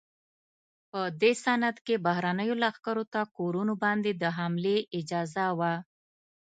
په 0.89 1.01
دې 1.21 1.31
سند 1.43 1.75
کې 1.85 1.95
بهرنیو 2.05 2.59
لښکرو 2.63 3.03
ته 3.13 3.21
کورونو 3.37 3.73
باندې 3.83 4.11
د 4.21 4.23
حملې 4.37 4.77
اجازه 4.99 5.45
وه. 5.59 5.73